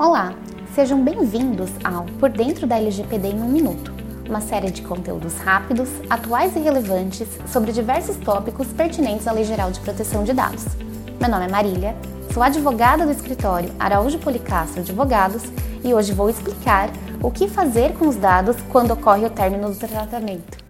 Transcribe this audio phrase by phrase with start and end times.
[0.00, 0.32] Olá,
[0.74, 3.92] sejam bem-vindos ao Por Dentro da LGPD em um Minuto,
[4.26, 9.70] uma série de conteúdos rápidos, atuais e relevantes sobre diversos tópicos pertinentes à Lei Geral
[9.70, 10.64] de Proteção de Dados.
[11.20, 11.94] Meu nome é Marília,
[12.32, 15.42] sou advogada do escritório Araújo Policastro Advogados
[15.84, 16.88] e hoje vou explicar
[17.22, 20.64] o que fazer com os dados quando ocorre o término do tratamento.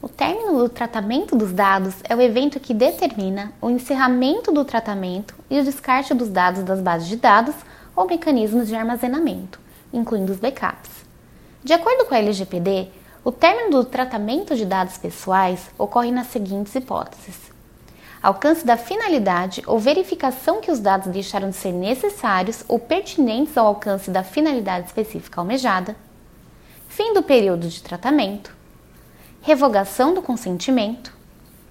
[0.00, 5.34] O término do tratamento dos dados é o evento que determina o encerramento do tratamento
[5.50, 7.54] e o descarte dos dados das bases de dados
[7.94, 9.60] ou mecanismos de armazenamento,
[9.92, 10.90] incluindo os backups.
[11.62, 12.88] De acordo com a LGPD,
[13.24, 17.36] o término do tratamento de dados pessoais ocorre nas seguintes hipóteses:
[18.22, 23.66] alcance da finalidade ou verificação que os dados deixaram de ser necessários ou pertinentes ao
[23.66, 25.94] alcance da finalidade específica almejada,
[26.88, 28.54] fim do período de tratamento,
[29.40, 31.12] revogação do consentimento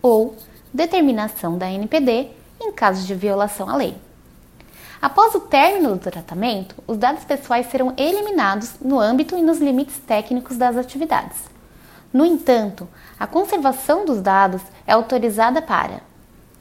[0.00, 0.34] ou
[0.72, 2.30] determinação da NPD
[2.60, 3.94] em caso de violação à lei.
[5.04, 9.98] Após o término do tratamento, os dados pessoais serão eliminados no âmbito e nos limites
[9.98, 11.36] técnicos das atividades.
[12.10, 12.88] No entanto,
[13.20, 16.00] a conservação dos dados é autorizada para